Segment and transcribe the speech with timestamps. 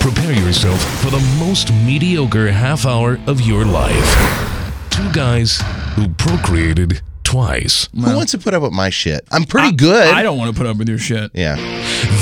[0.00, 4.72] Prepare yourself for the most mediocre half hour of your life.
[4.90, 5.60] Two guys
[5.94, 7.88] who procreated twice.
[7.94, 9.26] Who wants to put up with my shit?
[9.30, 10.08] I'm pretty good.
[10.12, 11.30] I don't want to put up with your shit.
[11.34, 11.56] Yeah.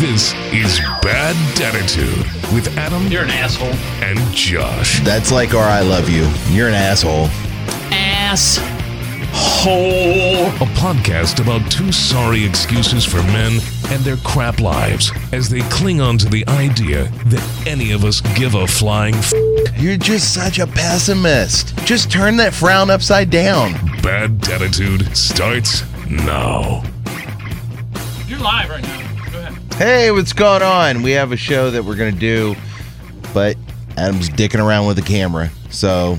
[0.00, 3.72] This is Bad Daditude with Atom You're an asshole.
[4.02, 5.00] and Josh.
[5.00, 6.28] That's like or I love you.
[6.54, 7.28] You're an asshole.
[7.90, 8.58] Ass.
[9.32, 10.46] Hole.
[10.46, 13.60] A podcast about two sorry excuses for men
[13.90, 18.20] and their crap lives as they cling on to the idea that any of us
[18.36, 19.32] give a flying f-
[19.76, 21.76] You're just such a pessimist.
[21.84, 23.72] Just turn that frown upside down.
[24.02, 26.82] Bad Daditude starts now.
[28.26, 29.30] You're live right now.
[29.32, 29.74] Go ahead.
[29.74, 31.02] Hey, what's going on?
[31.02, 32.56] We have a show that we're going to do,
[33.34, 33.56] but
[33.96, 35.50] Atom's dicking around with the camera.
[35.70, 36.18] So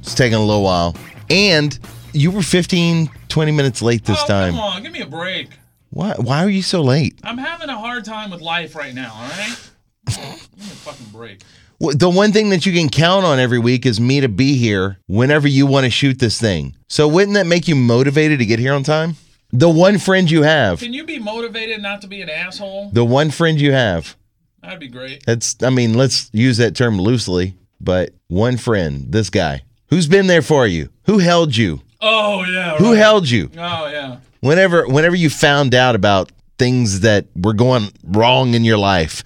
[0.00, 0.96] it's taking a little while.
[1.30, 1.78] And
[2.12, 4.52] you were 15, 20 minutes late this oh, time.
[4.54, 5.48] Come on, give me a break.
[5.90, 7.18] Why, why are you so late?
[7.22, 9.70] I'm having a hard time with life right now, all right?
[10.06, 11.42] give me a fucking break.
[11.80, 14.56] Well, The one thing that you can count on every week is me to be
[14.56, 16.76] here whenever you want to shoot this thing.
[16.88, 19.16] So wouldn't that make you motivated to get here on time?
[19.52, 20.80] The one friend you have.
[20.80, 22.90] Can you be motivated not to be an asshole?
[22.92, 24.16] The one friend you have.
[24.62, 25.24] That'd be great.
[25.24, 30.26] That's, I mean, let's use that term loosely, but one friend, this guy, who's been
[30.26, 32.76] there for you, who held you, Oh, yeah.
[32.76, 34.18] who held you Oh, yeah.
[34.40, 39.22] whenever, whenever you found out about things that were going wrong in your life.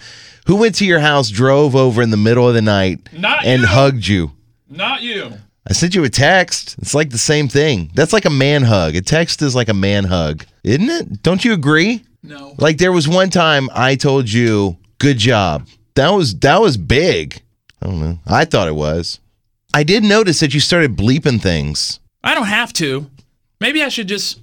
[0.46, 3.62] Who went to your house, drove over in the middle of the night, Not and
[3.62, 3.68] you.
[3.68, 4.32] hugged you?
[4.68, 5.32] Not you.
[5.68, 6.76] I sent you a text.
[6.78, 7.90] It's like the same thing.
[7.94, 8.96] That's like a man hug.
[8.96, 11.22] A text is like a man hug, isn't it?
[11.22, 12.02] Don't you agree?
[12.24, 12.54] No.
[12.58, 17.40] Like there was one time I told you, "Good job." That was that was big.
[17.80, 18.18] I don't know.
[18.26, 19.20] I thought it was.
[19.72, 22.00] I did notice that you started bleeping things.
[22.24, 23.10] I don't have to.
[23.60, 24.40] Maybe I should just.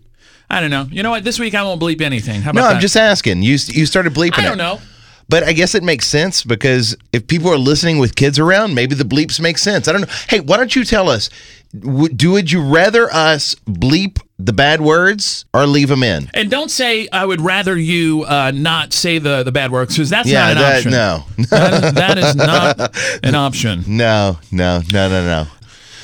[0.49, 0.87] I don't know.
[0.89, 1.23] You know what?
[1.23, 2.41] This week I won't bleep anything.
[2.41, 2.67] How about No.
[2.75, 3.43] I'm just asking.
[3.43, 4.47] You you started bleeping I it.
[4.49, 4.79] don't know.
[5.27, 8.95] But I guess it makes sense because if people are listening with kids around, maybe
[8.95, 9.87] the bleeps make sense.
[9.87, 10.07] I don't know.
[10.27, 11.29] Hey, why don't you tell us?
[11.77, 16.31] Do would you rather us bleep the bad words or leave them in?
[16.33, 20.09] And don't say I would rather you uh, not say the the bad words because
[20.09, 20.91] that's Yeah, not an that, option.
[20.91, 23.83] no, That that is not an option.
[23.85, 25.47] no, no, no, no, no.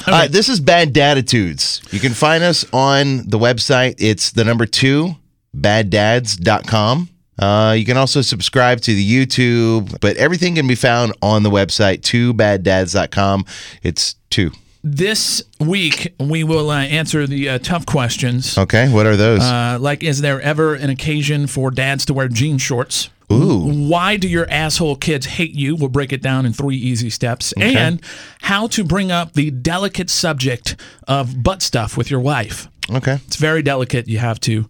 [0.08, 1.92] All right, this is Bad Daditudes.
[1.92, 3.96] You can find us on the website.
[3.98, 5.16] It's the number two,
[5.58, 7.10] baddads.com.
[7.40, 11.50] Uh, you can also subscribe to the YouTube, but everything can be found on the
[11.50, 13.46] website, twobaddads.com.
[13.82, 14.52] It's two.
[14.84, 18.56] This week we will uh, answer the uh, tough questions.
[18.60, 19.42] Okay, what are those?
[19.42, 23.10] Uh, like, is there ever an occasion for dads to wear jean shorts?
[23.32, 23.88] Ooh.
[23.90, 25.76] Why do your asshole kids hate you?
[25.76, 27.54] We'll break it down in three easy steps.
[27.60, 28.02] And
[28.42, 30.76] how to bring up the delicate subject
[31.08, 32.68] of butt stuff with your wife.
[32.92, 33.20] okay.
[33.28, 34.08] It's very delicate.
[34.08, 34.70] You have to,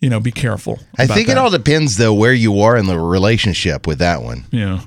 [0.00, 0.80] you know, be careful.
[0.98, 1.32] I think that.
[1.32, 4.44] it all depends, though, where you are in the relationship with that one.
[4.50, 4.80] Yeah.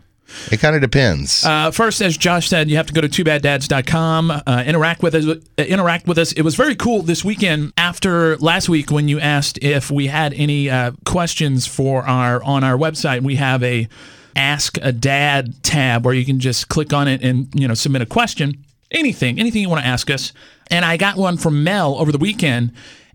[0.52, 1.46] It kind of depends.
[1.46, 5.26] Uh, first, as Josh said, you have to go to twobaddads.com, uh, interact with us.
[5.26, 6.32] Uh, interact with us.
[6.34, 7.74] It was very cool this weekend.
[7.78, 12.64] After last week, when you asked if we had any uh, questions for our on
[12.64, 13.88] our website, we have a
[14.36, 18.02] Ask a Dad tab where you can just click on it and you know submit
[18.02, 20.32] a question, anything, anything you want to ask us.
[20.68, 22.72] And I got one from Mel over the weekend.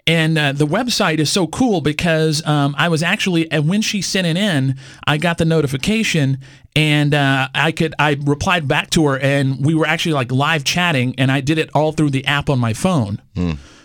[0.06, 4.00] And uh, the website is so cool because um, I was actually, and when she
[4.00, 6.38] sent it in, I got the notification
[6.76, 10.62] and uh, I could, I replied back to her and we were actually like live
[10.62, 13.20] chatting and I did it all through the app on my phone.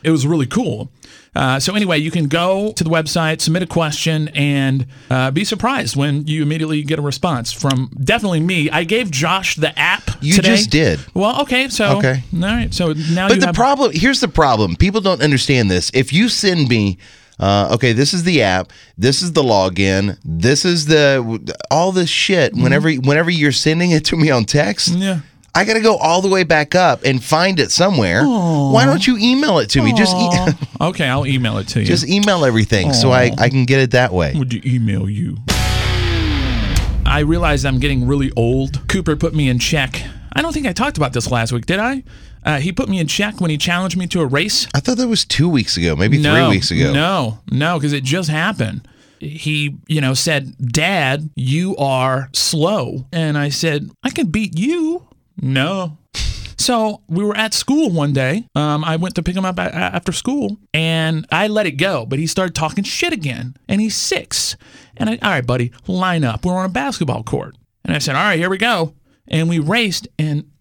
[0.04, 0.92] It was really cool.
[1.34, 5.46] Uh, so anyway, you can go to the website, submit a question, and uh, be
[5.46, 8.70] surprised when you immediately get a response from definitely me.
[8.70, 10.04] I gave Josh the app.
[10.20, 10.50] You today.
[10.58, 11.00] just did.
[11.14, 12.24] Well, okay, so Okay.
[12.34, 12.74] all right.
[12.74, 14.76] So now But the have problem here's the problem.
[14.76, 15.90] People don't understand this.
[15.94, 16.98] If you send me,
[17.40, 22.10] uh, okay, this is the app, this is the login, this is the all this
[22.10, 22.54] shit.
[22.54, 25.22] Whenever whenever you're sending it to me on text, Yeah.
[25.54, 28.24] I got to go all the way back up and find it somewhere.
[28.26, 29.92] Why don't you email it to me?
[29.94, 31.86] Just e- Okay, I'll email it to you.
[31.86, 34.34] just email everything so I, I can get it that way.
[34.36, 35.38] Would you email you?
[37.06, 38.88] I realized I'm getting really old.
[38.88, 40.02] Cooper put me in check.
[40.34, 42.04] I don't think I talked about this last week, did I?
[42.46, 44.68] Uh, he put me in check when he challenged me to a race.
[44.74, 46.94] I thought that was two weeks ago, maybe no, three weeks ago.
[46.94, 48.88] No, no, because it just happened.
[49.20, 53.06] He, you know, said, Dad, you are slow.
[53.12, 55.06] And I said, I can beat you.
[55.40, 55.98] No.
[56.58, 58.48] So we were at school one day.
[58.56, 62.20] Um, I went to pick him up after school and I let it go, but
[62.20, 63.56] he started talking shit again.
[63.68, 64.56] And he's six.
[64.96, 66.46] And I, all right, buddy, line up.
[66.46, 67.58] We're on a basketball court.
[67.84, 68.94] And I said, all right, here we go.
[69.28, 70.08] And we raced.
[70.20, 70.52] And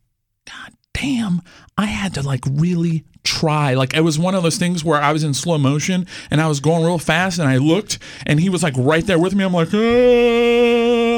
[0.47, 1.43] God damn,
[1.77, 3.75] I had to like really try.
[3.75, 6.49] Like it was one of those things where I was in slow motion and I
[6.49, 9.45] was going real fast and I looked and he was like right there with me.
[9.45, 11.10] I'm like, "Ah."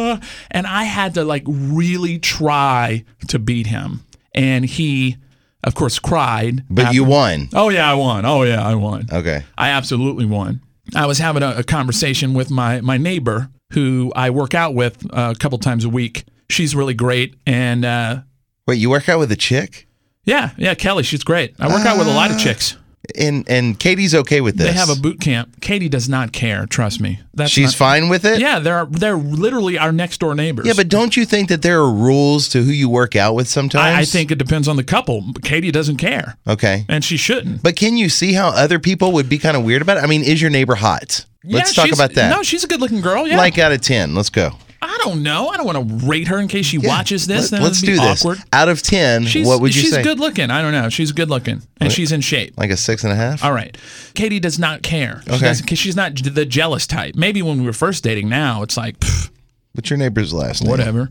[0.51, 4.05] And I had to like really try to beat him,
[4.35, 5.17] and he,
[5.65, 6.65] of course, cried.
[6.71, 7.49] But you won.
[7.55, 8.25] Oh yeah, I won.
[8.25, 9.07] Oh yeah, I won.
[9.13, 9.45] Okay.
[9.57, 10.61] I absolutely won.
[10.95, 15.05] I was having a, a conversation with my my neighbor who I work out with
[15.13, 16.25] uh, a couple times a week.
[16.51, 18.21] She's really great, and uh,
[18.67, 19.87] Wait, you work out with a chick?
[20.25, 21.55] yeah, yeah, Kelly, she's great.
[21.59, 22.77] I work out with a lot of chicks.
[23.19, 24.69] And and Katie's okay with this.
[24.69, 25.61] They have a boot camp.
[25.61, 26.67] Katie does not care.
[26.67, 27.19] Trust me.
[27.35, 28.39] That's She's not- fine with it?
[28.41, 30.67] Yeah, they're they're literally our next door neighbors.
[30.67, 33.49] Yeah, but don't you think that there are rules to who you work out with
[33.49, 33.97] sometimes?
[33.97, 35.25] I, I think it depends on the couple.
[35.43, 36.85] Katie doesn't care, Okay.
[36.89, 37.61] and she shouldn't.
[37.63, 40.05] But can you see how other people would be kind of weird about it?
[40.05, 41.25] I mean, is your neighbor hot?
[41.45, 42.31] Let's talk about that.
[42.31, 43.27] No, she's a good-looking girl.
[43.27, 44.15] Yeah, Like out of 10.
[44.15, 44.53] Let's go.
[44.85, 45.49] I don't know.
[45.49, 47.53] I don't want to rate her in case she watches this.
[47.53, 48.21] Let, then us do this.
[48.25, 48.39] awkward.
[48.53, 49.99] Out of 10, She's, what would you she's say?
[49.99, 50.51] She's good looking.
[50.51, 50.89] I don't know.
[50.89, 52.55] She's good looking, and she's in shape.
[52.59, 53.45] Like a six and a half?
[53.45, 53.77] All right.
[54.15, 55.23] Katie does not care.
[55.25, 55.41] She Okay.
[55.41, 57.15] doesn't, 'cause she's not the jealous type.
[57.15, 58.29] Maybe when we were first dating.
[58.29, 59.31] Now it's like pff,
[59.73, 60.71] What's your neighbor's last name?
[60.71, 61.11] whatever.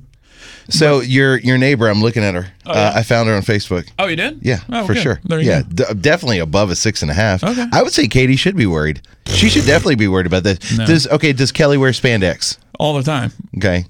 [0.69, 2.47] So your your neighbor, I'm looking at her.
[2.65, 3.87] uh, I found her on Facebook.
[3.99, 4.39] Oh, you did?
[4.41, 5.01] Yeah, Oh, for good.
[5.03, 5.19] sure.
[5.39, 7.43] Yeah, d- definitely above a six and a half.
[7.43, 7.65] Okay.
[7.71, 9.01] I would say Katie should be worried.
[9.27, 10.59] She should definitely be worried about this.
[10.77, 11.33] Does okay?
[11.33, 12.57] Does Kelly wear spandex?
[12.81, 13.31] All the time.
[13.57, 13.85] Okay.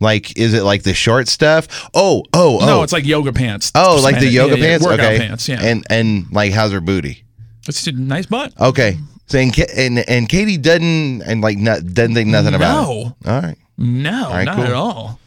[0.00, 1.88] Like, is it like the short stuff?
[1.94, 2.66] Oh, oh, oh.
[2.66, 3.70] No, it's like yoga pants.
[3.76, 4.84] oh, like the yoga yeah, pants.
[4.84, 5.18] Workout okay.
[5.18, 5.48] pants.
[5.48, 5.62] Yeah.
[5.62, 7.22] And and like, how's her booty?
[7.68, 8.60] it's a nice butt.
[8.60, 8.96] Okay.
[9.26, 12.86] So and and, and Katie doesn't and like not, doesn't think nothing about it.
[12.88, 13.16] No.
[13.32, 13.56] All right.
[13.78, 14.64] No, right, not cool.
[14.64, 15.20] at all.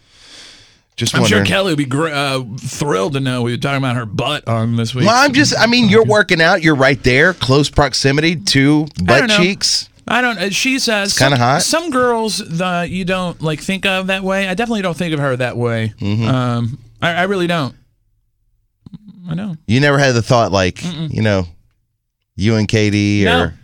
[0.97, 1.45] Just I'm wondering.
[1.45, 4.49] sure Kelly would be gr- uh, thrilled to know we were talking about her butt
[4.49, 5.05] on this week.
[5.05, 5.57] well, I'm just.
[5.57, 6.61] I mean, you're working out.
[6.61, 9.89] You're right there, close proximity to butt cheeks.
[10.07, 10.37] I don't.
[10.53, 11.61] She She's uh, kinda some- hot.
[11.63, 14.47] Some girls the, you don't like think of that way.
[14.47, 15.93] I definitely don't think of her that way.
[15.99, 16.27] Mm-hmm.
[16.27, 17.75] Um, I, I really don't.
[19.27, 19.55] I know.
[19.67, 21.47] You never had the thought like, you know,
[22.35, 23.55] you and Katie or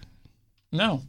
[0.71, 1.03] No.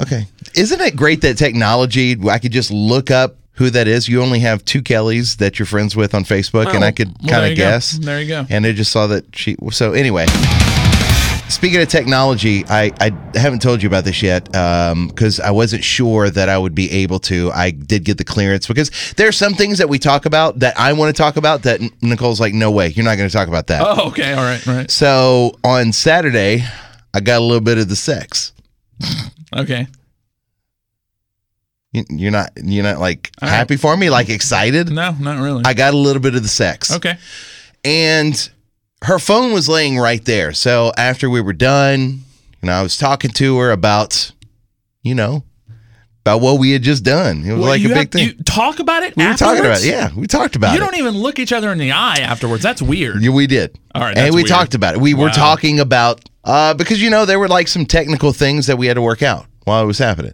[0.00, 0.26] okay.
[0.54, 2.16] Isn't it great that technology?
[2.28, 4.08] I could just look up who that is.
[4.08, 7.12] You only have two Kellys that you're friends with on Facebook, and Oh, I could
[7.28, 7.62] kind of you go.
[7.64, 7.98] guess.
[7.98, 8.46] There you go.
[8.48, 9.56] And I just saw that she.
[9.72, 10.26] So anyway.
[11.48, 15.82] Speaking of technology, I, I haven't told you about this yet um, because I wasn't
[15.82, 17.50] sure that I would be able to.
[17.52, 20.78] I did get the clearance because there are some things that we talk about that
[20.78, 23.48] I want to talk about that Nicole's like, no way, you're not going to talk
[23.48, 23.82] about that.
[23.84, 24.32] Oh, okay.
[24.34, 24.64] All right.
[24.66, 24.90] Right.
[24.90, 26.64] So on Saturday,
[27.14, 28.52] I got a little bit of the sex.
[29.56, 29.86] Okay.
[31.92, 34.90] You- You're not you're not like happy for me, like excited.
[34.90, 35.62] No, not really.
[35.64, 36.94] I got a little bit of the sex.
[36.94, 37.16] okay.
[37.84, 38.50] And
[39.04, 40.52] her phone was laying right there.
[40.52, 42.20] So after we were done,
[42.62, 44.32] you know, I was talking to her about,
[45.02, 45.44] you know,
[46.22, 47.44] about what we had just done.
[47.44, 48.26] It was Well, like a big have- thing.
[48.26, 49.16] You talk about it.
[49.16, 49.86] we were talking about it.
[49.86, 50.80] Yeah, we talked about You it.
[50.80, 52.62] You don't even look each other in the eye afterwards.
[52.62, 53.22] That's weird.
[53.22, 53.78] Yeah, we did.
[53.94, 54.48] All right, and we weird.
[54.48, 55.00] talked about it.
[55.00, 58.76] We were talking about uh, because you know there were like some technical things that
[58.78, 60.32] we had to work out while it was happening.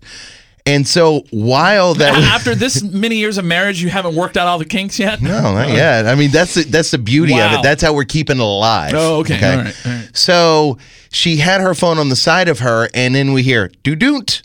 [0.66, 4.46] And so while that was, After this many years of marriage, you haven't worked out
[4.46, 5.20] all the kinks yet.
[5.20, 6.06] no, not yet.
[6.06, 7.62] I mean that's the, that's the beauty of it.
[7.62, 8.92] That's how we're keeping it alive.
[8.94, 9.34] Oh, okay.
[9.50, 10.10] All right, all right.
[10.16, 10.78] So
[11.10, 14.40] she had her phone on the side of her, and then we hear doo doot.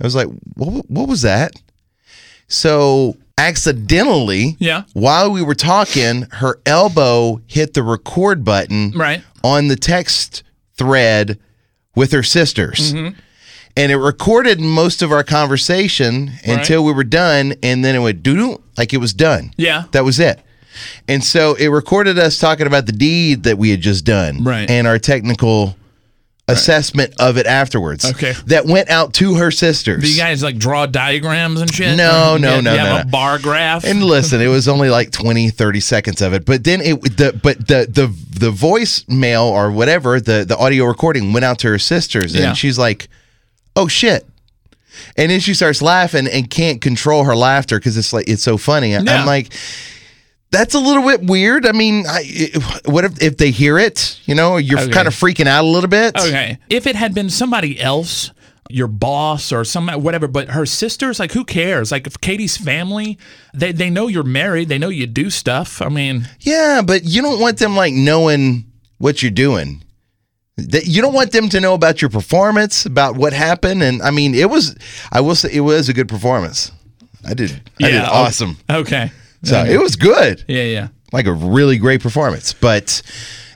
[0.00, 1.52] I was like, what, what was that?
[2.48, 4.82] So accidentally, Yeah.
[4.94, 9.22] while we were talking, her elbow hit the record button Right.
[9.44, 10.42] on the text
[10.76, 11.38] thread
[11.94, 12.92] with her sisters.
[12.92, 13.18] Mm-hmm.
[13.76, 18.22] And it recorded most of our conversation until we were done, and then it went
[18.22, 19.52] doo doo, like it was done.
[19.56, 19.84] Yeah.
[19.92, 20.40] That was it.
[21.08, 24.44] And so it recorded us talking about the deed that we had just done.
[24.44, 24.68] Right.
[24.70, 25.76] And our technical
[26.48, 28.04] assessment of it afterwards.
[28.04, 28.32] Okay.
[28.46, 30.02] That went out to her sisters.
[30.02, 31.96] Do you guys like draw diagrams and shit?
[31.96, 33.84] No, no, you no, you no, have a bar graph.
[33.84, 36.44] And listen, it was only like 20, 30 seconds of it.
[36.44, 38.06] But then it the but the the
[38.38, 42.52] the voicemail or whatever, the the audio recording went out to her sisters and Yeah.
[42.54, 43.08] she's like,
[43.80, 44.26] "Oh shit."
[45.16, 48.56] And then she starts laughing and can't control her laughter because it's like it's so
[48.58, 48.94] funny.
[48.96, 49.20] I- Yeah.
[49.20, 49.52] I'm like,
[50.50, 51.64] that's a little bit weird.
[51.66, 52.50] I mean, I,
[52.84, 54.20] what if if they hear it?
[54.24, 54.90] You know, you're Okay.
[54.92, 56.16] kind of freaking out a little bit.
[56.18, 56.58] okay.
[56.68, 58.30] If it had been somebody else,
[58.68, 61.90] your boss or some whatever, but her sisters, like who cares?
[61.92, 63.16] Like if Katie's family,
[63.54, 65.80] they they know you're married, they know you do stuff.
[65.80, 68.66] I mean, Yeah, but you don't want them like knowing
[68.98, 69.82] what you're doing.
[70.68, 74.10] That you don't want them to know about your performance, about what happened, and I
[74.10, 74.76] mean, it was.
[75.12, 76.72] I will say it was a good performance.
[77.26, 77.50] I did.
[77.50, 77.54] I
[77.86, 78.10] did Yeah, okay.
[78.10, 78.56] awesome.
[78.70, 79.12] okay.
[79.42, 80.88] So it was good, Yeah, yeah.
[81.12, 82.52] like a really great performance.
[82.52, 83.00] But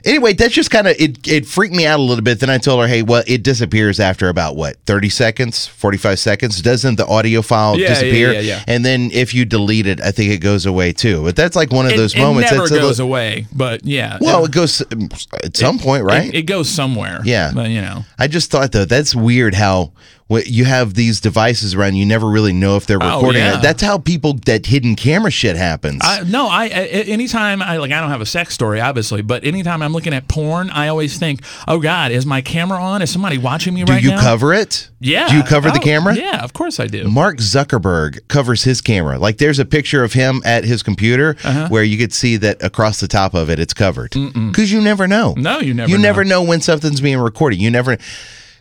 [0.05, 1.27] Anyway, that's just kind of it.
[1.27, 2.39] It freaked me out a little bit.
[2.39, 6.19] Then I told her, "Hey, well, it disappears after about what thirty seconds, forty five
[6.19, 6.61] seconds.
[6.61, 8.33] Doesn't the audio file Yeah, yeah, disappear?
[8.33, 8.63] yeah, yeah.
[8.67, 11.23] And then if you delete it, I think it goes away too.
[11.23, 12.51] But that's like one of It, those it moments.
[12.51, 14.17] never that's goes little- away, but yeah.
[14.21, 15.09] well, it goes um,
[15.43, 16.27] at some point, right?
[16.29, 17.21] It, it goes somewhere.
[17.23, 17.51] Yeah.
[17.53, 18.05] But, you know.
[18.19, 19.91] I just thought though that's weird how
[20.27, 21.95] what you have these devices around.
[21.95, 23.41] You never really know if they're recording Oh, recording.
[23.43, 23.57] yeah.
[23.61, 26.01] That's how people that hidden camera shit happens.
[26.03, 26.67] I, no, I, I
[27.07, 30.27] anytime I like I don't have a sex story obviously, but anytime I'm looking at
[30.27, 33.01] porn, I always think, "Oh God, is my camera on?
[33.01, 34.89] Is somebody watching me Do right now?" Do you cover it?
[34.99, 35.27] Yeah.
[35.29, 36.15] Do you cover the Oh, camera?
[36.15, 37.07] Yeah, of course I do.
[37.09, 39.17] Mark Zuckerberg covers his camera.
[39.17, 41.67] Like there's a picture of him at his computer Uh-huh.
[41.69, 44.11] where you could see that across the top of it it's covered.
[44.11, 45.33] Because you never know.
[45.37, 46.03] No, you never You know.
[46.03, 47.59] never know when something's being recorded.
[47.61, 47.97] You never.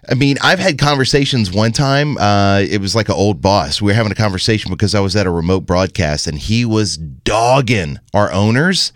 [0.06, 2.18] I mean, I've had conversations one time.
[2.18, 3.80] Uh, it was like an old boss.
[3.80, 6.98] We were having a conversation because I was at a remote broadcast and he was
[6.98, 8.92] dogging our owners.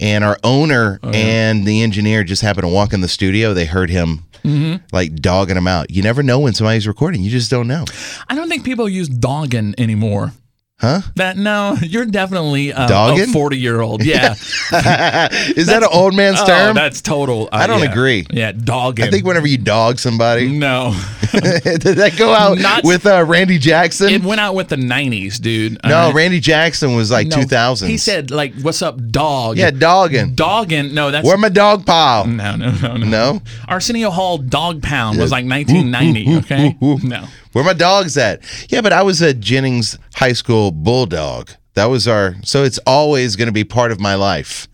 [0.00, 3.54] And our owner Oh, and the engineer just happened to walk in the studio.
[3.54, 4.84] They heard him Mm-hmm.
[4.92, 5.90] like dogging him out.
[5.90, 7.22] You never know when somebody's recording.
[7.22, 7.84] You just don't know.
[8.28, 10.32] I don't think people use dogging anymore.
[10.78, 11.00] Huh?
[11.14, 14.04] That no, you're definitely uh, a 40 year old.
[14.04, 14.32] Yeah.
[14.34, 16.74] Is that an old man's oh, term?
[16.74, 17.44] that's total.
[17.44, 17.90] uh, I don't yeah.
[17.90, 18.26] agree.
[18.30, 19.06] Yeah, dogging.
[19.06, 20.90] I think whenever you dog somebody, no,
[21.32, 24.10] did that go out Not- with uh, Randy Jackson?
[24.10, 25.78] it went out with the 90s, dude.
[25.82, 27.88] no, Uh, Randy Jackson was like no, 2000s.
[27.88, 30.34] He said like, "What's up, dog?" yeah, dogging.
[30.34, 30.92] dogging.
[30.92, 32.26] No, that's Where my dog pile?
[32.26, 33.06] no, no, no, no.
[33.06, 33.42] No?
[33.66, 36.36] Arsenio Hall Dog Pound was like 1990.
[36.36, 37.24] Okay, no.
[37.52, 38.42] Where my dog's at?
[38.70, 41.50] Yeah, but I was at Jennings High School Bulldog.
[41.74, 44.66] That was our, so it's always going to be part of my life.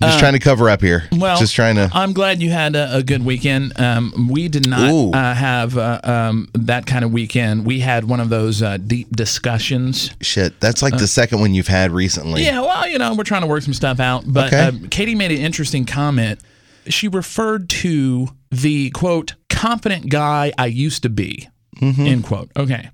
[0.00, 1.08] I'm just trying to cover up here.
[1.12, 1.90] Uh, Well, just trying to.
[1.92, 3.78] I'm glad you had a, a good weekend.
[3.78, 7.66] Um, we did not uh, have uh, um, that kind of weekend.
[7.66, 10.12] We had one of those uh, deep discussions.
[10.22, 12.42] Shit, that's like the second one you've had recently.
[12.46, 14.22] uh, Yeah, well, you know, we're trying to work some stuff out.
[14.26, 14.68] But Okay.
[14.68, 16.40] uh, Katie made an interesting comment.
[16.86, 21.48] She referred to the quote confident guy I used to be
[21.80, 22.06] Mm-hmm.
[22.06, 22.50] end quote.
[22.56, 22.88] Okay,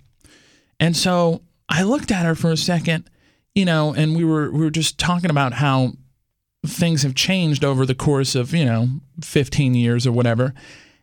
[0.81, 3.09] and so I looked at her for a second,
[3.55, 5.93] you know, and we were we were just talking about how
[6.67, 8.89] things have changed over the course of you know
[9.23, 10.55] 15 years or whatever.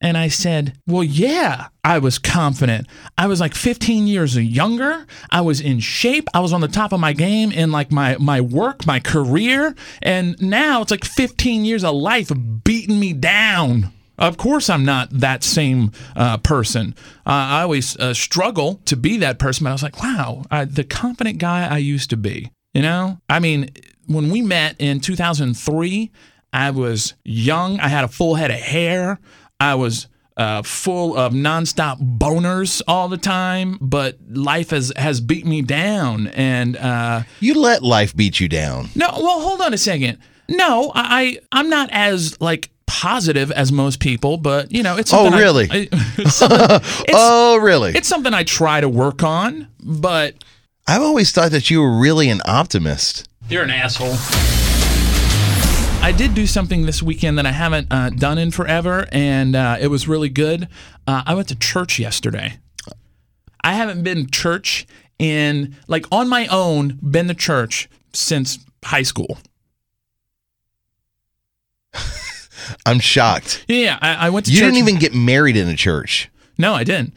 [0.04, 2.88] And I said, Well, yeah, I was confident.
[3.18, 5.06] I was like 15 years younger.
[5.30, 6.28] I was in shape.
[6.34, 9.76] I was on the top of my game in like my, my work, my career.
[10.02, 12.32] And now it's like 15 years of life
[12.64, 13.94] beating me down.
[14.22, 16.96] Of course, I'm not that same uh, person.
[17.26, 20.66] Uh, I always uh, struggle to be that person, but I was like, wow, I,
[20.66, 22.52] the confident guy I used to be.
[22.74, 23.70] You know, I mean,
[24.08, 26.12] when we met in 2003,
[26.54, 27.80] I was young.
[27.80, 29.20] I had a full head of hair.
[29.60, 35.46] I was uh, full of nonstop boners all the time, but life has has beat
[35.46, 36.28] me down.
[36.28, 38.90] And uh, You let life beat you down.
[38.96, 40.18] no, well, hold on a second.
[40.50, 45.14] No, I I- I'm not as like positive as most people, but you know, it's
[45.14, 45.68] Oh, something I- really?
[45.72, 47.92] I- it's, something, it's, oh, really?
[47.94, 50.36] it's something I try to work on, but
[50.88, 53.28] I've always thought that you were really an optimist.
[53.50, 54.16] You're an asshole.
[56.04, 59.78] I did do something this weekend that I haven't uh, done in forever, and uh,
[59.80, 60.68] it was really good.
[61.08, 62.58] Uh, I went to church yesterday.
[63.64, 64.88] I haven't been to church
[65.20, 69.38] in, like, on my own, been to church since high school.
[72.86, 73.66] I'm shocked.
[73.68, 76.30] Yeah, I, I went to You didn't even get married in a church.
[76.58, 77.14] No, I didn't.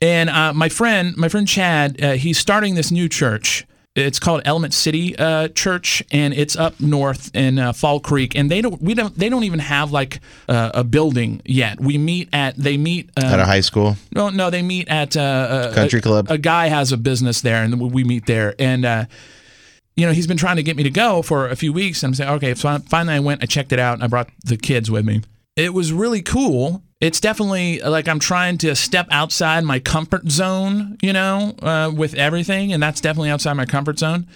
[0.00, 3.66] And uh, my friend, my friend Chad, uh, he's starting this new church.
[3.94, 8.34] It's called Element City uh, Church, and it's up north in uh, Fall Creek.
[8.34, 10.18] And they don't, we don't, they don't even have like
[10.48, 11.78] uh, a building yet.
[11.80, 13.96] We meet at, they meet uh, At a high school.
[14.12, 16.26] no, no, they meet at uh, a Country a- club?
[16.28, 18.56] A guy has a business there, and we meet there.
[18.58, 19.04] And uh,
[19.96, 22.02] you know, he's been trying to get me to go for a few weeks.
[22.02, 22.54] And I'm saying, okay.
[22.54, 23.42] So finally, I went.
[23.42, 25.22] I checked it out, and I brought the kids with me.
[25.56, 26.82] It was really cool.
[27.00, 32.14] It's definitely like I'm trying to step outside my comfort zone, you know, uh, with
[32.14, 34.26] everything, and that's definitely outside my comfort zone.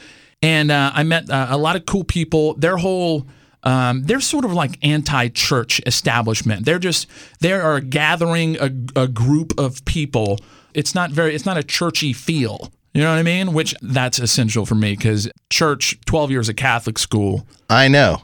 [0.42, 2.54] And uh, I met uh, a lot of cool people.
[2.54, 3.26] Their whole
[3.64, 6.64] um, they're sort of like anti-church establishment.
[6.64, 7.08] They're just
[7.40, 10.38] they are gathering a, a group of people.
[10.74, 11.34] It's not very.
[11.34, 12.72] It's not a churchy feel.
[12.94, 13.52] You know what I mean?
[13.52, 17.46] Which that's essential for me because church, twelve years of Catholic school.
[17.68, 18.22] I know.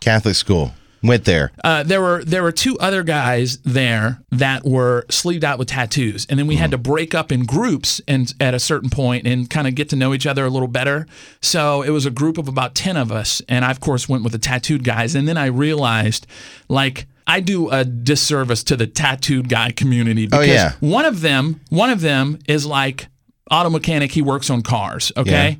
[0.00, 0.72] Catholic school.
[1.02, 1.52] Went there.
[1.62, 6.26] Uh, there were there were two other guys there that were sleeved out with tattoos,
[6.30, 9.50] and then we had to break up in groups and at a certain point and
[9.50, 11.06] kind of get to know each other a little better.
[11.42, 14.24] So it was a group of about ten of us, and I of course went
[14.24, 15.14] with the tattooed guys.
[15.14, 16.26] And then I realized,
[16.70, 20.72] like, I do a disservice to the tattooed guy community because yeah.
[20.80, 23.08] one of them one of them is like
[23.50, 24.12] auto mechanic.
[24.12, 25.12] He works on cars.
[25.16, 25.30] Okay.
[25.50, 25.54] Yeah.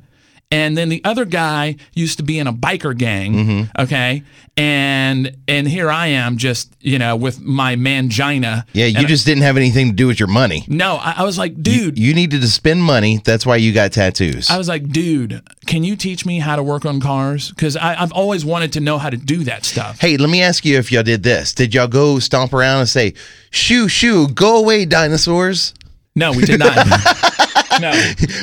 [0.51, 3.33] and then the other guy used to be in a biker gang.
[3.33, 3.81] Mm-hmm.
[3.81, 4.23] Okay,
[4.57, 8.63] and and here I am, just you know, with my mangina.
[8.73, 10.63] Yeah, you just didn't have anything to do with your money.
[10.67, 10.95] no.
[10.97, 11.97] I, I was like, dude.
[11.99, 13.21] You needed to spend money.
[13.25, 14.49] That's why you got tattoos.
[14.49, 17.49] I was like, dude, can you teach me how to work on cars?
[17.49, 19.99] Because I've always wanted to know how to do that stuff.
[19.99, 21.53] Hey, let me ask you if y'all did this.
[21.53, 23.13] Did y'all go stomp around and say,
[23.49, 25.73] shoo, shoo, go away, dinosaurs?
[26.15, 26.77] No, we did not.
[27.79, 27.91] no.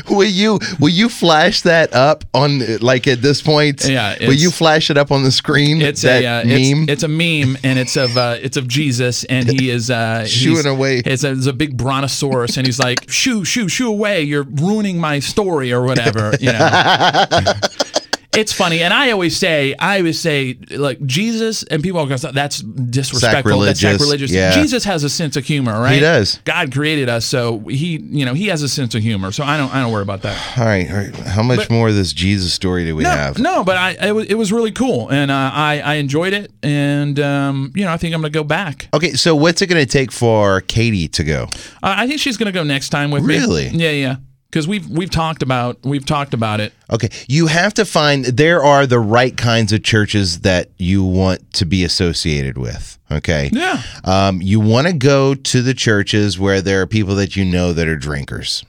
[0.17, 3.85] Will you will you flash that up on like at this point?
[3.85, 5.81] Yeah, Will you flash it up on the screen?
[5.81, 6.83] It's that a uh, meme.
[6.85, 10.25] It's, it's a meme, and it's of uh, it's of Jesus, and he is uh,
[10.27, 11.03] Shooing away.
[11.05, 14.23] It's a, it's a big brontosaurus, and he's like, "Shoo, shoo, shoo away!
[14.23, 17.27] You're ruining my story, or whatever." You know.
[18.35, 22.17] It's funny, and I always say, I always say, like Jesus, and people are go,
[22.17, 23.61] "That's disrespectful.
[23.61, 24.53] That's Sacrilegious, sacrilegious." yeah.
[24.53, 25.95] Jesus has a sense of humor, right?
[25.97, 26.41] He does.
[26.45, 29.33] God created us, so he, you know, he has a sense of humor.
[29.33, 30.39] So I don't, I don't worry about that.
[30.59, 31.15] all right, all right.
[31.15, 33.39] How much more of this Jesus story do we No, have?
[33.39, 36.51] no, but I it was, it was really cool, and uh, I I enjoyed it,
[36.63, 38.89] and um, you know I think I'm gonna go back.
[38.95, 41.43] Okay, so what's it going to take for Katie to go?
[41.83, 43.71] Uh, I think she's gonna go next time with Really?
[43.71, 43.77] me.
[43.79, 44.17] Yeah, yeah.
[44.53, 46.75] Because we've we've talked about we've talked about it.
[46.93, 51.55] Okay, you have to find there are the right kinds of churches that you want
[51.55, 52.99] to be associated with.
[53.11, 53.49] Okay.
[53.51, 53.83] Yeah.
[54.05, 57.73] Um, you want to go to the churches where there are people that you know
[57.73, 58.63] that are drinkers.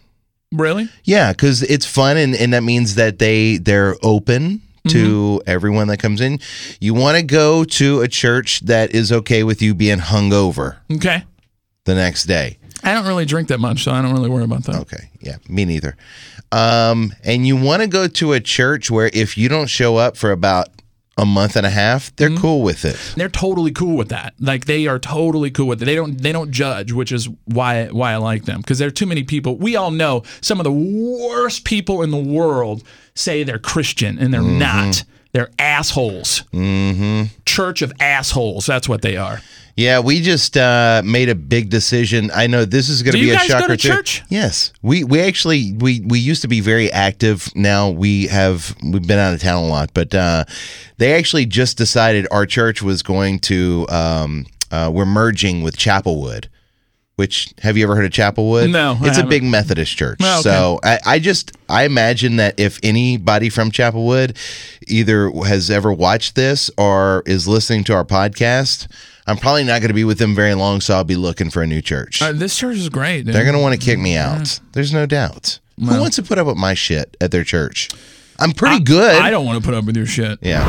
[0.54, 0.88] Really?
[1.04, 5.98] Yeah, because it's fun and, and that means that they they're open to everyone that
[6.00, 6.40] comes in.
[6.80, 11.24] You want to go to a church that is okay with you being hungover Okay.
[11.86, 12.58] the next day.
[12.84, 14.75] I don't really drink that much, so I don't really worry about that.
[14.82, 15.10] Okay.
[15.22, 15.96] Yeah, me neither.
[16.52, 20.18] Um, and you want to go to a church where if you don't show up
[20.18, 20.68] for about
[21.18, 22.98] a month and a half, they're cool with it.
[23.16, 24.34] They're totally cool with that.
[24.40, 25.86] Like they are totally cool with it.
[25.86, 28.92] They don't they don't judge, which is why why I like them because there are
[28.92, 29.58] too many people.
[29.58, 32.84] We all know some of the worst people in the world
[33.16, 35.04] say they're Christian and they're not.
[35.34, 36.44] They're assholes.
[36.54, 37.24] Mm-hmm.
[37.46, 38.68] Church of assholes.
[38.68, 39.42] That's what they are.
[39.75, 42.30] Yeah, we just uh, made a big decision.
[42.34, 43.88] I know this is going to be you a guys go shocker to too.
[43.88, 44.22] church?
[44.30, 47.50] Yes, we we actually we we used to be very active.
[47.56, 50.46] Now we have we've been out of town a lot, but uh,
[50.98, 56.48] they actually just decided our church was going to um, uh, we're merging with Chapelwood.
[57.15, 58.72] Which have you ever heard of Chapelwood?
[58.72, 60.20] No, it's a big Methodist church.
[60.24, 60.42] Oh, okay.
[60.42, 64.36] So I, I just I imagine that if anybody from Chapelwood
[64.88, 68.88] either has ever watched this or is listening to our podcast,
[69.25, 70.81] I'm probably not going to be with them very long.
[70.81, 72.22] So I'll be looking for a new church.
[72.22, 73.25] Uh, this church is great.
[73.25, 73.33] dude.
[73.33, 74.59] They're going to want to kick me out.
[74.74, 75.59] There's no doubt.
[75.79, 77.90] Who wants to put up with my shit at their church?
[78.40, 79.16] I'm pretty good.
[79.22, 80.40] I don't want to put up with your shit.
[80.42, 80.64] Yeah.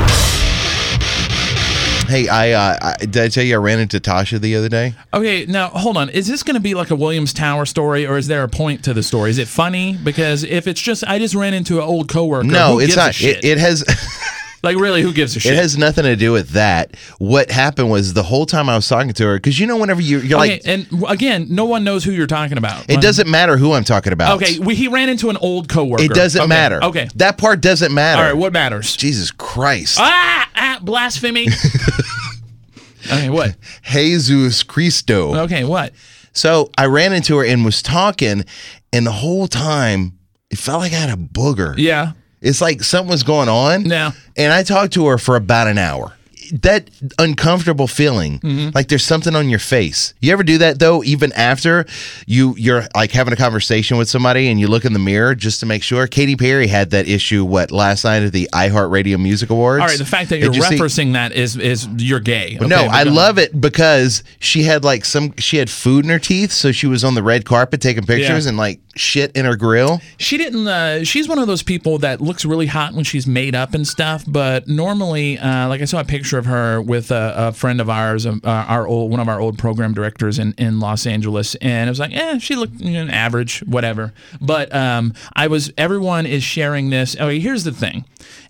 [2.07, 4.95] Hey, I, uh, I did I tell you I ran into Tasha the other day?
[5.15, 6.11] Okay, now hold on.
[6.11, 8.85] Is this going to be like a Williams Tower story, or is there a point
[8.85, 9.31] to the story?
[9.31, 9.95] Is it funny?
[9.97, 12.47] Because if it's just, I just ran into an old coworker.
[12.47, 13.19] No, it's not.
[13.23, 13.85] It, it has
[14.65, 15.53] like really, who gives a shit?
[15.53, 16.97] it has nothing to do with that.
[17.19, 20.01] What happened was the whole time I was talking to her because you know whenever
[20.01, 22.89] you you're okay, like and again, no one knows who you're talking about.
[22.91, 24.43] it doesn't matter who I'm talking about.
[24.43, 26.03] Okay, we, he ran into an old coworker.
[26.03, 26.83] It doesn't Okay, matter.
[26.83, 27.09] Okay.
[27.17, 28.23] That part doesn't matter.
[28.23, 28.37] All right.
[28.37, 28.97] What matters?
[28.97, 29.99] Jesus Christ.
[30.01, 31.49] Ah, ah, blasphemy.
[33.07, 33.31] okay.
[33.31, 33.57] What?
[33.83, 35.35] Jesus Christo.
[35.45, 35.65] Okay.
[35.65, 35.93] What?
[36.33, 38.45] So I ran into her and was talking,
[38.93, 40.19] and the whole time
[40.51, 41.75] it felt like I had a booger.
[41.77, 42.13] Yeah.
[42.45, 43.87] It's like something was going on.
[43.87, 44.13] Yeah.
[44.37, 46.13] And I talked to her for about an hour.
[46.53, 48.71] That uncomfortable feeling, Mm-hmm.
[48.75, 50.15] like there's something on your face.
[50.21, 51.03] You ever do that though?
[51.05, 51.87] Even after
[52.27, 55.61] you you're like having a conversation with somebody and you look in the mirror just
[55.61, 56.07] to make sure.
[56.07, 57.45] Katy Perry had that issue.
[57.45, 59.81] What last night at the iHeartRadio Music Awards?
[59.83, 59.99] All right.
[59.99, 62.59] The fact that you're you see- referencing that is is you're gay.
[62.61, 66.53] no, I love it because she had like some she had food in her teeth,
[66.53, 68.49] so she was on the red carpet taking pictures Yeah.
[68.51, 70.01] and like shit in her grill.
[70.19, 70.67] She didn't.
[70.69, 73.87] Uh, she's one of those people that looks really hot when she's made up and
[73.87, 74.25] stuff.
[74.27, 77.89] But normally, uh, like I saw a picture of her with a, a friend of
[77.89, 81.55] ours, um, uh, our old one of our old program directors in, in Los Angeles,
[81.57, 84.13] and it was like, eh, she looked you know, average, whatever.
[84.41, 85.73] But um, I was.
[85.77, 87.17] Everyone is sharing this.
[87.19, 88.05] Oh, here's the thing.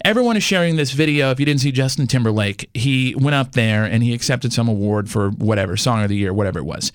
[0.04, 1.30] Everyone is sharing this video.
[1.30, 5.10] If you didn't see Justin Timberlake, he went up there and he accepted some award
[5.10, 6.92] for whatever song of the year, whatever it was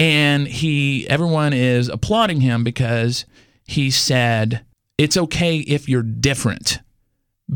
[0.00, 3.26] and he everyone is applauding him because
[3.66, 4.64] he said
[4.96, 6.78] it's okay if you're different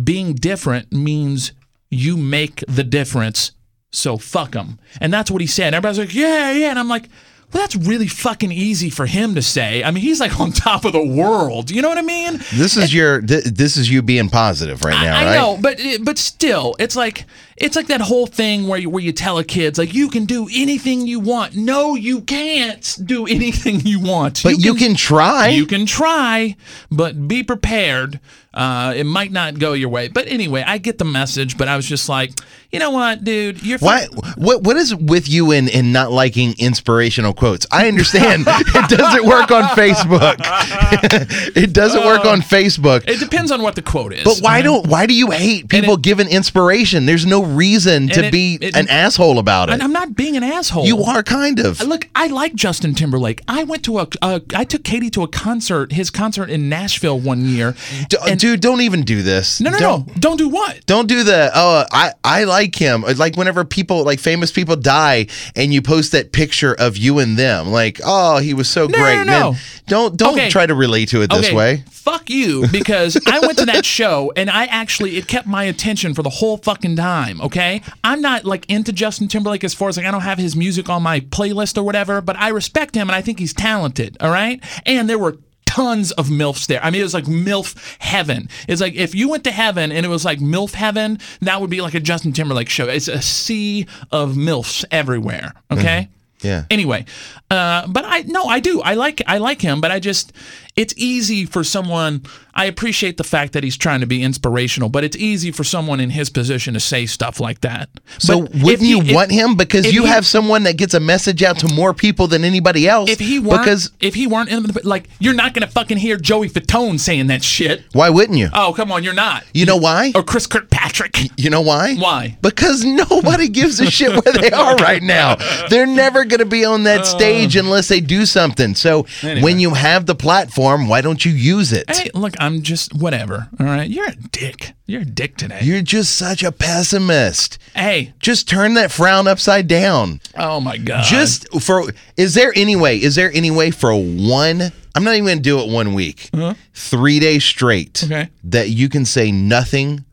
[0.05, 1.53] being different means
[1.95, 3.53] you make the difference
[3.93, 6.89] so fuck them and that's what he said And everybody's like yeah yeah and i'm
[6.89, 7.09] like
[7.53, 9.85] Well, that's really fucking easy for him to say.
[9.85, 11.71] I mean, he's like on top of the world.
[11.71, 12.41] You know what I mean?
[12.53, 15.35] This is your th- this is you being positive right now, I right?
[15.37, 19.13] know, but but still, it's like it's like that whole thing where you, where you
[19.13, 21.55] tell a kids like you can do anything you want.
[21.55, 24.43] No, you can't do anything you want.
[24.43, 25.49] But you can try.
[25.49, 26.57] You can try,
[26.91, 28.21] but be prepared.
[28.55, 30.07] Uh, it might not go your way.
[30.07, 31.59] But anyway, I get the message.
[31.59, 32.31] But I was just like,
[32.71, 33.63] you know what, dude?
[33.65, 34.07] You're Why?
[34.37, 34.63] What?
[34.63, 37.67] What is with you in in not liking inspirational quotes?
[37.73, 40.37] I understand it doesn't work on Facebook.
[41.57, 43.09] it doesn't work on Facebook.
[43.09, 44.23] It depends on what the quote is.
[44.25, 44.83] But why you know?
[44.83, 44.87] don't?
[44.89, 47.07] Why do you hate people it- giving inspiration?
[47.07, 49.73] There's no reason to it- be it- an asshole about it.
[49.75, 50.87] And I'm not being an asshole.
[50.87, 51.81] you are kind of.
[51.81, 53.43] Look, I like Justin Timberlake.
[53.47, 57.19] I went to a, uh, I took Katie to a concert, his concert in Nashville
[57.21, 57.75] one year.
[58.09, 59.61] D- and- dude, don't even do this.
[59.61, 60.85] no, no, don't, no, don't do what?
[60.87, 63.03] Don't do the oh I I like him.
[63.17, 67.37] Like whenever people like famous people die and you post that picture of you and
[67.37, 69.17] them, like oh he was so No, great.
[69.19, 69.51] no, no.
[69.53, 70.49] Man, don't don't Okay.
[70.51, 71.85] try to relate to it this okay, way.
[71.91, 76.13] Fuck you, because I went to that show and I actually it kept my attention
[76.15, 77.34] for the whole fucking time.
[77.41, 80.57] Okay, I'm not like into Justin Timberlake as far as like I don't have his
[80.57, 84.17] music on my playlist or whatever, but I respect him and I think he's talented.
[84.21, 85.37] All right, and there were.
[85.67, 86.81] Tons of MILFs there.
[86.85, 88.49] I mean, it was like MILF heaven.
[88.69, 91.69] It's like if you went to heaven and it was like MILF heaven, that would
[91.69, 92.87] be like a Justin Timberlake show.
[92.87, 95.53] It's a sea of MILFs everywhere.
[95.73, 96.11] Okay?
[96.43, 96.67] Yeah.
[96.71, 97.07] Anyway,
[97.51, 98.83] uh, but I no, I do.
[98.83, 100.33] I like I like him, but I just
[100.77, 102.23] it's easy for someone.
[102.57, 105.99] I appreciate the fact that he's trying to be inspirational, but it's easy for someone
[105.99, 107.89] in his position to say stuff like that.
[108.19, 110.95] So But wouldn't he- you if- want him because you he- have someone that gets
[110.95, 113.11] a message out to more people than anybody else?
[113.11, 116.17] If he weren't, because if he weren't in the like, you're not gonna fucking hear
[116.17, 117.83] Joey Fatone saying that shit.
[117.93, 118.51] why wouldn't you?
[118.53, 119.43] Oh come on, you're not.
[119.53, 120.13] You know why?
[120.15, 121.31] Or Chris Kirkpatrick.
[121.37, 121.95] You know why?
[121.97, 122.37] Why?
[122.41, 125.37] Because nobody gives a shit where they are right now.
[125.71, 127.05] They're never going to be on that uh.
[127.05, 128.75] stage unless they do something.
[128.77, 131.85] So when you have the platform, why don't you use it?
[131.89, 133.49] Hey, look, I'm just whatever.
[133.61, 134.73] All right, you're a dick.
[134.87, 135.61] You're a dick today.
[135.63, 137.59] You're just such a pessimist.
[137.75, 140.21] hey, Just turn that frown upside down.
[140.37, 141.05] oh my god.
[141.05, 141.85] Just for
[142.17, 142.97] is there any way?
[143.01, 144.73] Is there any way for one?
[144.97, 146.31] I'm not even going to do it one week.
[146.33, 146.55] Uh-huh.
[146.73, 148.29] Three days straight Okay.
[148.45, 150.05] that you can say nothing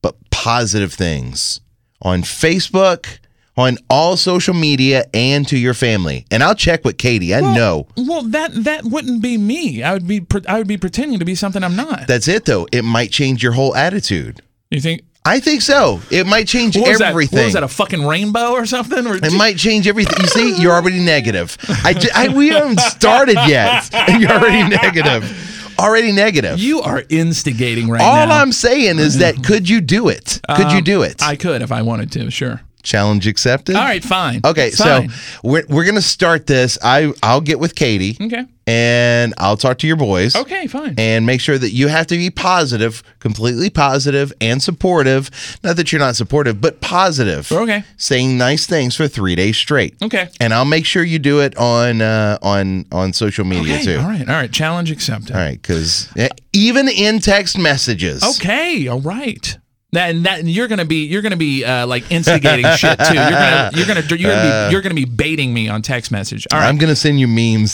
[0.00, 1.60] but positive things
[2.00, 3.18] on Facebook,
[3.56, 6.24] on all social media, and to your family.
[6.30, 7.34] And I'll check with Katie.
[7.34, 7.86] I know.
[7.96, 9.82] Well, that that wouldn't be me.
[9.82, 12.06] I would be I would be pretending to be something I'm not.
[12.06, 12.66] That's it, though.
[12.72, 14.40] It might change your whole attitude.
[14.70, 15.02] you think?
[15.24, 16.00] I think so.
[16.10, 17.38] It might change What everything.
[17.38, 17.44] That?
[17.44, 17.62] Was that?
[17.62, 19.06] A fucking rainbow or something?
[19.06, 20.20] Or It might change everything.
[20.20, 21.56] You see, you're already negative.
[21.68, 25.78] I, we haven't started yet, and you're already negative.
[25.78, 26.58] Already negative.
[26.58, 28.40] you are instigating right All now.
[28.40, 30.40] I'm saying is that could you do it?
[30.56, 31.22] Could you do it?
[31.22, 32.30] Um, I could if I wanted to.
[32.30, 32.60] Sure.
[32.82, 33.76] Challenge accepted.
[33.76, 34.02] All right.
[34.02, 34.40] Fine.
[34.44, 35.08] Okay, Fine.
[35.10, 36.78] so we're we're gonna start this.
[36.82, 38.16] I I'll get with Katie.
[38.20, 38.44] Okay.
[38.64, 40.36] And I'll talk to your boys.
[40.36, 40.68] Okay.
[40.68, 40.94] Fine.
[40.96, 45.30] And make sure that you have to be positive, completely positive and supportive.
[45.64, 47.50] Not that you're not supportive, but positive.
[47.50, 47.82] Okay.
[47.96, 49.96] Saying nice things for three days straight.
[50.00, 50.28] Okay.
[50.40, 53.84] And I'll make sure you do it on uh, on on social media Okay.
[53.84, 53.98] too.
[53.98, 54.28] All right.
[54.28, 54.52] All right.
[54.52, 55.32] Challenge accepted.
[55.32, 56.08] All right, because
[56.52, 58.22] even in text messages.
[58.38, 58.86] Okay.
[58.86, 59.58] All right.
[59.94, 63.14] And that and you're gonna be you're gonna be uh, like instigating shit too.
[63.14, 66.46] You're gonna you're gonna you're gonna be you're gonna be baiting me on text message.
[66.50, 66.66] All right.
[66.66, 67.72] I'm gonna send you memes.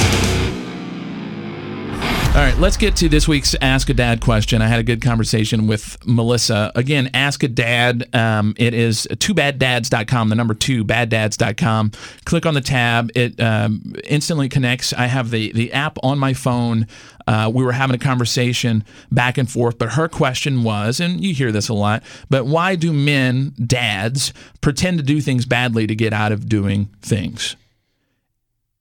[2.59, 4.63] Let's get to this week's Ask a Dad question.
[4.63, 6.73] I had a good conversation with Melissa.
[6.75, 8.13] Again, Ask a Dad.
[8.13, 11.93] Um, it is twobaddads.com, the number two, baddads.com.
[12.25, 13.13] Click on the tab.
[13.15, 14.93] It um, instantly connects.
[14.93, 16.89] I have the, the app on my phone.
[17.29, 21.35] Uh, we were having a conversation back and forth, but her question was, and you
[21.35, 25.95] hear this a lot, but why do men, dads, pretend to do things badly to
[25.95, 27.55] get out of doing things?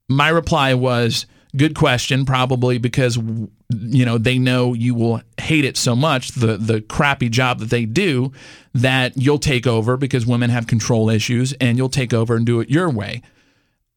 [0.10, 1.26] my reply was
[1.58, 6.58] good question probably because you know they know you will hate it so much the
[6.58, 8.32] the crappy job that they do
[8.74, 12.60] that you'll take over because women have control issues and you'll take over and do
[12.60, 13.22] it your way.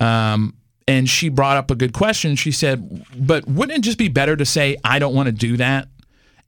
[0.01, 0.55] Um
[0.89, 2.35] and she brought up a good question.
[2.35, 5.57] She said but wouldn't it just be better to say i don't want to do
[5.59, 5.89] that?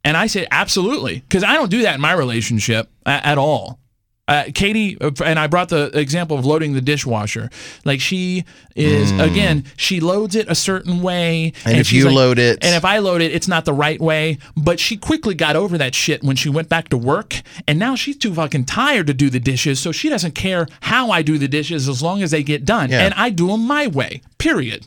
[0.05, 3.79] And i said absolutely because i don't do that in my relationship at all
[4.29, 7.51] uh, Katie, uh, and I brought the example of loading the dishwasher.
[7.85, 8.45] Like she
[8.77, 11.53] is, again, she loads it a certain way.
[11.65, 14.01] And if she's you load it- and if I load it, it's not the right
[14.01, 14.39] way.
[14.57, 17.43] But she quickly got over that shit when she went back to work.
[17.67, 19.81] And now she's too fucking tired to do the dishes.
[19.81, 22.91] So she doesn't care how I do the dishes as long as they get done.
[22.91, 23.01] Yeah.
[23.05, 24.87] And I do them my way, period.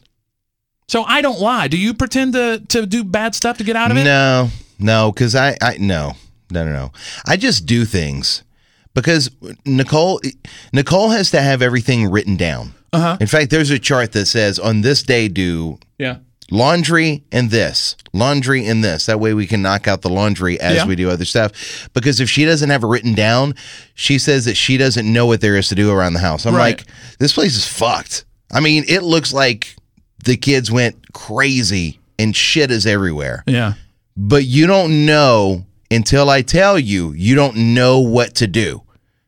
[0.87, 1.67] So I don't lie.
[1.67, 4.03] Do you pretend to, to do bad stuff to get out of it?
[4.05, 6.13] No, no, because I, I no,
[6.51, 6.91] no, no, no.
[7.27, 8.43] I just do things
[8.95, 9.29] because
[9.65, 10.19] Nicole,
[10.73, 12.73] Nicole has to have everything written down.
[12.91, 13.17] Uh-huh.
[13.21, 16.17] In fact, there's a chart that says on this day do Yeah.
[16.49, 19.05] laundry and this, laundry and this.
[19.07, 20.85] That way we can knock out the laundry as Yeah.
[20.85, 21.89] we do other stuff.
[21.93, 23.53] Because if she doesn't have it written down,
[23.95, 26.45] she says that she doesn't know what there is to do around the house.
[26.45, 26.77] I'm Right.
[26.77, 26.87] like,
[27.19, 28.23] this place is fucked.
[28.51, 29.75] I mean, it looks like
[30.23, 33.43] the kids went crazy and shit is everywhere.
[33.45, 33.73] Yeah.
[34.15, 38.83] But you don't know until I tell you, you don't know what to do.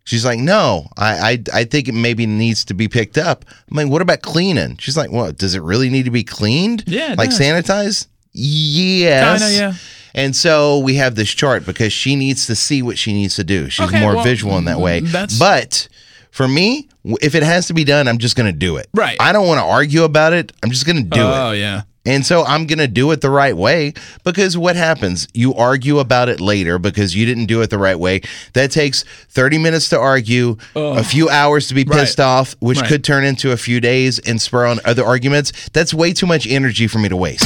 [0.08, 3.44] She's like, no, I, I I think it maybe needs to be picked up.
[3.70, 4.78] I'm like, what about cleaning?
[4.78, 6.86] She's like, well, does it really need to be cleaned?
[6.88, 7.40] Yeah, like does.
[7.42, 8.08] sanitized?
[8.32, 9.42] Yes.
[9.42, 9.74] Kinda, yeah.
[10.14, 13.44] And so we have this chart because she needs to see what she needs to
[13.44, 13.70] do.
[13.70, 15.02] She's Okay, more well, visual in that way.
[15.02, 15.90] that's- But
[16.38, 16.88] for me,
[17.20, 18.88] if it has to be done, I'm just going to do it.
[18.94, 19.18] Right.
[19.20, 20.52] I don't want to argue about it.
[20.62, 21.24] I'm just going to do it.
[21.24, 21.82] Oh yeah.
[22.06, 25.28] And so I'm going to do it the right way because what happens?
[25.34, 28.22] You argue about it later because you didn't do it the right way.
[28.54, 32.26] That takes 30 minutes to argue, a few hours to be pissed Right.
[32.26, 32.88] off, which Right.
[32.88, 35.52] could turn into a few days and spur on other arguments.
[35.74, 37.44] That's way too much energy for me to waste.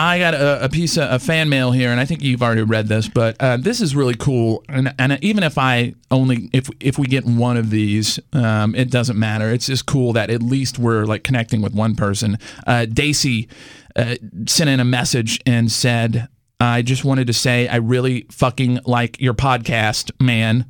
[0.00, 2.62] I got a, a piece of a fan mail here, and I think you've already
[2.62, 4.64] read this, but uh, this is really cool.
[4.66, 8.90] And, and even if I only if if we get one of these, um, it
[8.90, 9.50] doesn't matter.
[9.50, 12.38] It's just cool that at least we're like connecting with one person.
[12.66, 13.46] Uh, Daisy
[13.94, 14.14] uh,
[14.46, 19.20] sent in a message and said, "I just wanted to say I really fucking like
[19.20, 20.64] your podcast, man.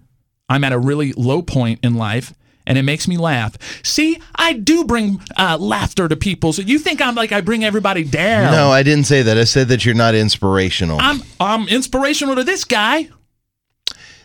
[0.49, 2.35] I'm at a really low point in life."
[2.67, 3.57] And it makes me laugh.
[3.83, 6.53] See, I do bring uh, laughter to people.
[6.53, 8.53] So you think I'm like I bring everybody down?
[8.53, 9.37] No, I didn't say that.
[9.39, 10.99] I said that you're not inspirational.
[11.01, 13.09] I'm I'm inspirational to this guy.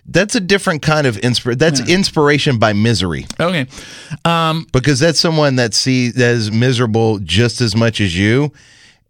[0.05, 1.57] that's a different kind of inspiration.
[1.57, 3.65] That's inspiration by misery Okay.
[4.23, 8.51] Um, because that's someone that sees that is miserable just as much as you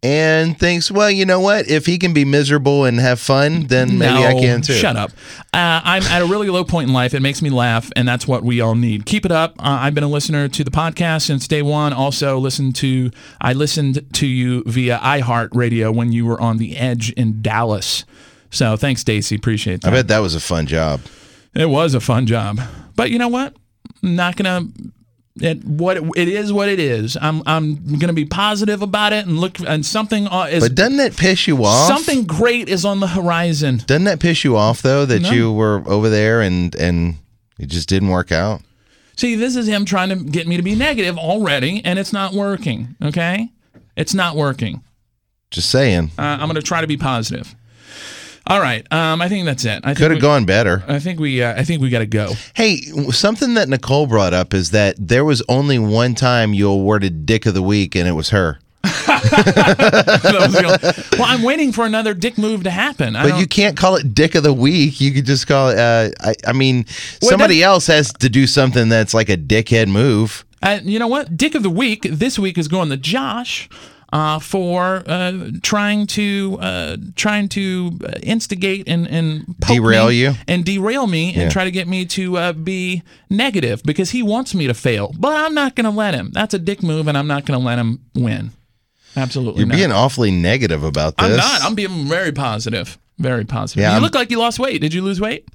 [0.05, 1.67] and thinks, well, you know what?
[1.67, 4.73] If he can be miserable and have fun, then maybe I can too.
[4.73, 5.09] Shut up.
[5.51, 7.15] Uh, I'm at a really low point in life.
[7.15, 9.07] It makes me laugh, and that's what we all need.
[9.07, 9.55] Keep it up.
[9.57, 11.91] Uh, I've been a listener to the podcast since day one.
[11.91, 13.09] Also, listen to
[13.41, 18.05] I listened to you via iHeartRadio when you were on the Edge in Dallas.
[18.51, 19.35] So thanks, Stacy.
[19.35, 19.87] Appreciate that.
[19.87, 21.01] I bet that was a fun job.
[21.55, 22.59] It was a fun job,
[22.95, 23.55] but you know what?
[24.03, 24.67] I'm not gonna.
[25.41, 27.17] It what it is what it is.
[27.21, 30.95] I'm I'm gonna be positive about it and look and something uh, is But doesn't
[30.97, 31.87] that piss you off?
[31.89, 33.81] something great is on the horizon.
[33.85, 35.31] Doesn't that piss you off though that No.
[35.31, 37.15] you were over there and and
[37.59, 38.61] it just didn't work out?
[39.17, 42.33] See, this is him trying to get me to be negative already, and it's not
[42.33, 42.95] working.
[43.01, 43.49] Okay,
[43.97, 44.83] it's not working.
[45.51, 46.11] Just saying.
[46.17, 47.53] Uh, I'm gonna try to be positive.
[48.47, 48.85] All right.
[48.91, 49.81] Um, I think that's it.
[49.83, 50.83] I think Could have gone better.
[50.87, 51.41] I think we.
[51.41, 52.33] Uh, I think we got to go.
[52.53, 52.77] Hey,
[53.11, 57.45] something that Nicole brought up is that there was only one time you awarded Dick
[57.47, 58.59] of the Week, and it was her.
[59.35, 63.15] That was the only- well, I'm waiting for another dick move to happen.
[63.15, 65.01] I But you can't call it Dick of the Week.
[65.01, 65.77] You could just call it.
[65.79, 66.85] Uh, I, I mean,
[67.21, 70.45] Well, somebody else has to do something that's like a dickhead move.
[70.61, 71.35] Uh, you know what?
[71.35, 73.69] Dick of the week this week is going to Josh
[74.15, 80.33] uh, for uh, trying to uh, trying to instigate and and Derail you?
[80.47, 81.41] and derail me Yeah.
[81.43, 85.13] and try to get me to uh, be negative because he wants me to fail.
[85.19, 86.31] But I'm not going to let him.
[86.33, 88.51] That's a dick move, and I'm not going to let him win.
[89.17, 89.75] Absolutely You're not.
[89.77, 91.29] being awfully negative about this.
[91.31, 91.61] I'm not.
[91.63, 92.97] I'm being very positive.
[93.17, 93.81] Very positive.
[93.81, 94.81] Yeah, you I'm- look like you lost weight.
[94.81, 95.47] Did you lose weight?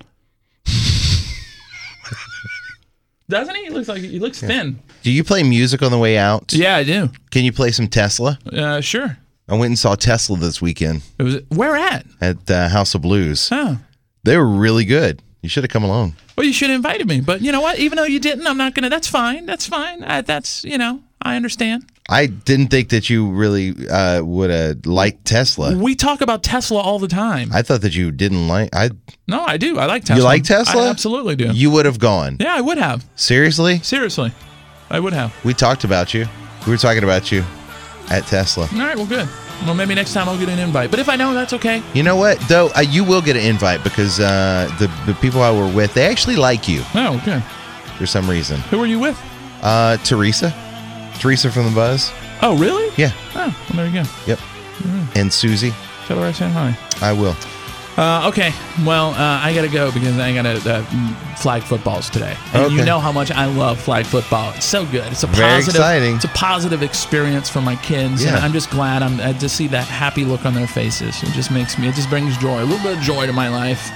[3.31, 3.65] Doesn't he?
[3.65, 4.79] He looks like he looks thin.
[5.03, 6.53] do you play music on the way out?
[6.53, 7.11] Yeah, I do.
[7.31, 8.39] Can you play some Tesla?
[8.53, 9.17] Uh, sure.
[9.49, 12.07] I went and saw Tesla this weekend It was where at?
[12.21, 13.49] at uh, House of Blues.
[13.51, 13.79] Oh.
[14.23, 15.23] They were really good.
[15.43, 16.15] You should have come along.
[16.37, 17.21] Well, you should have invited me.
[17.21, 17.79] But you know what?
[17.79, 18.91] Even though you didn't, I'm not gonna.
[18.91, 19.47] That's fine.
[19.47, 20.05] That's fine.
[20.05, 21.85] I, that's you know, I understand.
[22.13, 25.77] I didn't think that you really uh, would have liked Tesla.
[25.77, 27.51] We talk about Tesla all the time.
[27.55, 28.71] I thought that you didn't like.
[28.75, 28.91] I
[29.29, 29.79] no, I do.
[29.79, 30.17] I like Tesla.
[30.17, 30.87] You like Tesla?
[30.87, 31.53] I absolutely do.
[31.53, 32.37] you would have gone.
[32.41, 33.05] yeah, I would have.
[33.15, 34.33] Seriously, Seriously,
[34.91, 35.33] I would have.
[35.45, 36.27] we talked about you.
[36.67, 37.45] We were talking about you
[38.11, 38.69] at Tesla.
[38.73, 38.97] All right.
[38.97, 39.29] Well, good.
[39.65, 40.91] Well, maybe next time I'll get an invite.
[40.91, 41.81] But if I don't, that's okay.
[41.95, 42.41] You know what?
[42.49, 45.95] Though uh, you will get an invite because uh, the the people I were with
[45.95, 47.41] they actually like you Oh, okay.
[47.99, 48.59] for some reason.
[48.71, 49.17] Who are you with?
[49.63, 50.51] Uh, Teresa,
[51.21, 52.11] Teresa from the Buzz.
[52.43, 52.93] Oh, really?
[52.97, 53.13] Yeah.
[53.35, 54.09] Oh, well, there you go.
[54.27, 54.39] Yep.
[55.15, 55.73] And Susie.
[56.07, 56.77] Tell her I said hi.
[57.01, 57.37] I will.
[57.97, 58.53] Uh, okay.
[58.87, 60.83] Well, uh, I got to go because I got to uh,
[61.37, 62.35] flag footballs today.
[62.55, 64.55] And you know how much I love flag football.
[64.55, 65.13] It's so good.
[65.13, 65.75] It's a Very positive.
[65.81, 66.15] exciting.
[66.17, 68.39] It's a positive experience for my kids, and Yeah.
[68.39, 71.23] I'm just glad I'm I just see that happy look on their faces.
[71.23, 71.89] It just makes me.
[71.89, 73.91] It just brings joy, a little bit of joy to my life.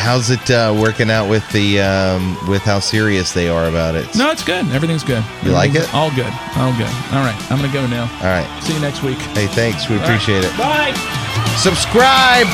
[0.00, 4.16] How's it uh, working out with the um, with how serious they are about it?
[4.16, 4.66] No, it's good.
[4.72, 5.22] Everything's good.
[5.44, 5.92] You like it?
[5.94, 6.32] All good.
[6.56, 6.90] All good.
[7.12, 7.36] All right.
[7.50, 8.10] I'm gonna go now.
[8.20, 8.48] All right.
[8.62, 9.18] See you next week.
[9.36, 9.88] Hey, thanks.
[9.90, 10.56] We appreciate it.
[10.56, 10.94] Bye.
[11.58, 12.46] Subscribe.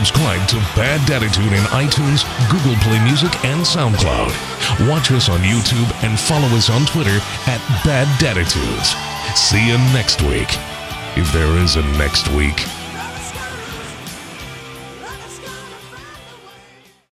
[0.00, 4.30] Subscribe to Bad Daditude in iTunes, Google Play Music, and SoundCloud.
[4.88, 8.96] Watch us on YouTube and follow us on Twitter at Bad Daditudes.
[9.36, 10.48] See you next week.
[11.18, 12.79] If there is a next week.